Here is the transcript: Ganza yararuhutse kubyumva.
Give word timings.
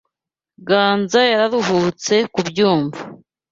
Ganza 0.69 1.19
yararuhutse 1.31 2.15
kubyumva. 2.33 2.99